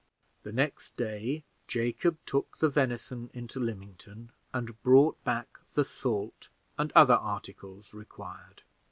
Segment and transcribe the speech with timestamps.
[0.41, 6.91] The next day Jacob took the venison into Lymington, and brought back the salt and
[6.95, 8.63] other articles required.